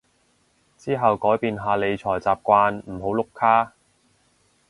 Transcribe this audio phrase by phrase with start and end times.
[0.79, 3.73] 之後改變下理財習慣唔好碌卡